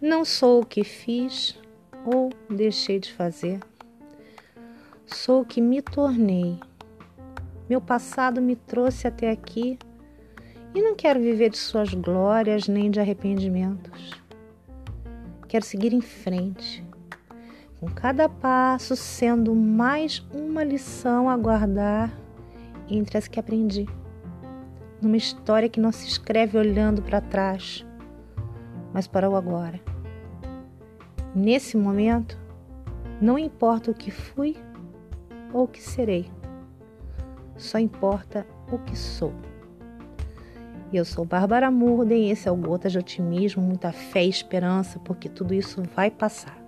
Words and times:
Não 0.00 0.24
sou 0.24 0.62
o 0.62 0.64
que 0.64 0.84
fiz 0.84 1.58
ou 2.06 2.30
deixei 2.48 3.00
de 3.00 3.12
fazer. 3.12 3.58
Sou 5.04 5.40
o 5.40 5.44
que 5.44 5.60
me 5.60 5.82
tornei. 5.82 6.56
Meu 7.68 7.80
passado 7.80 8.40
me 8.40 8.54
trouxe 8.54 9.08
até 9.08 9.28
aqui 9.28 9.76
e 10.72 10.80
não 10.80 10.94
quero 10.94 11.18
viver 11.18 11.50
de 11.50 11.58
suas 11.58 11.92
glórias 11.94 12.68
nem 12.68 12.92
de 12.92 13.00
arrependimentos. 13.00 14.12
Quero 15.48 15.64
seguir 15.64 15.92
em 15.92 16.00
frente, 16.00 16.86
com 17.80 17.88
cada 17.88 18.28
passo 18.28 18.94
sendo 18.94 19.52
mais 19.52 20.24
uma 20.32 20.62
lição 20.62 21.28
a 21.28 21.36
guardar 21.36 22.16
entre 22.88 23.18
as 23.18 23.26
que 23.26 23.40
aprendi. 23.40 23.84
Numa 25.02 25.16
história 25.16 25.68
que 25.68 25.80
não 25.80 25.90
se 25.90 26.06
escreve 26.06 26.56
olhando 26.56 27.02
para 27.02 27.20
trás, 27.20 27.84
mas 28.92 29.06
para 29.06 29.28
o 29.28 29.36
agora. 29.36 29.80
Nesse 31.34 31.76
momento, 31.76 32.38
não 33.20 33.38
importa 33.38 33.90
o 33.90 33.94
que 33.94 34.10
fui 34.10 34.56
ou 35.52 35.64
o 35.64 35.68
que 35.68 35.82
serei, 35.82 36.30
só 37.56 37.78
importa 37.78 38.46
o 38.70 38.78
que 38.78 38.96
sou. 38.96 39.32
Eu 40.92 41.04
sou 41.04 41.24
Bárbara 41.24 41.70
Murden 41.70 42.28
e 42.28 42.30
esse 42.30 42.48
é 42.48 42.52
o 42.52 42.56
Gota 42.56 42.88
de 42.88 42.98
Otimismo, 42.98 43.62
muita 43.62 43.92
fé 43.92 44.24
e 44.24 44.28
esperança, 44.28 44.98
porque 45.00 45.28
tudo 45.28 45.52
isso 45.52 45.82
vai 45.94 46.10
passar. 46.10 46.67